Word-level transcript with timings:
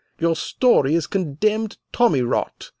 Your 0.19 0.35
story 0.35 0.95
is 0.95 1.05
condemned 1.05 1.77
tommy 1.91 2.23
rot. 2.23 2.69